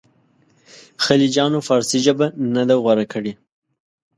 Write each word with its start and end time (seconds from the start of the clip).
خلجیانو 1.05 1.59
فارسي 1.67 1.99
ژبه 2.05 2.27
نه 2.55 2.63
ده 2.67 2.75
غوره 2.83 3.05
کړې. 3.13 3.33